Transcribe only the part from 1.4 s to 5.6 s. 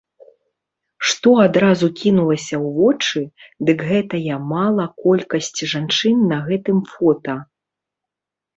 адразу кінулася ў вочы, дык гэтая мала колькасць